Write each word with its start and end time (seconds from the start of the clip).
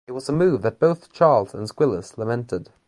It 0.07 0.13
was 0.13 0.27
a 0.27 0.31
move 0.31 0.63
that 0.63 0.79
both 0.79 1.13
Charles 1.13 1.53
and 1.53 1.69
Squillace 1.69 2.17
lamented. 2.17 2.71